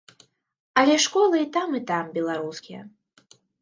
[0.83, 2.81] Але школы і там і там беларускія.